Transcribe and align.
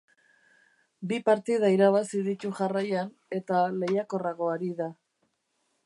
Bi 1.11 1.19
partida 1.27 1.69
irabazi 1.75 2.23
ditu 2.29 2.53
jarraian, 2.61 3.13
eta 3.41 3.61
lehiakorrago 3.79 4.53
ari 4.57 4.73
da. 4.83 4.93